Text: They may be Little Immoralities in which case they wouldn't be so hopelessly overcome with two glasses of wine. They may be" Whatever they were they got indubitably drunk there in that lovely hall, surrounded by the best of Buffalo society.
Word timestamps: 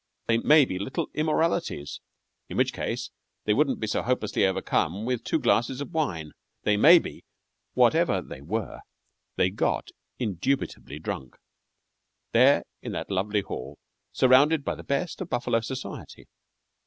They 0.25 0.39
may 0.39 0.65
be 0.65 0.79
Little 0.79 1.11
Immoralities 1.13 1.99
in 2.49 2.57
which 2.57 2.73
case 2.73 3.11
they 3.45 3.53
wouldn't 3.53 3.79
be 3.79 3.85
so 3.85 4.01
hopelessly 4.01 4.47
overcome 4.47 5.05
with 5.05 5.23
two 5.23 5.37
glasses 5.39 5.79
of 5.79 5.91
wine. 5.93 6.31
They 6.63 6.75
may 6.75 6.97
be" 6.97 7.23
Whatever 7.75 8.19
they 8.19 8.41
were 8.41 8.79
they 9.35 9.51
got 9.51 9.89
indubitably 10.17 10.97
drunk 10.97 11.35
there 12.31 12.63
in 12.81 12.93
that 12.93 13.11
lovely 13.11 13.41
hall, 13.41 13.77
surrounded 14.11 14.63
by 14.65 14.73
the 14.73 14.83
best 14.83 15.21
of 15.21 15.29
Buffalo 15.29 15.59
society. 15.61 16.25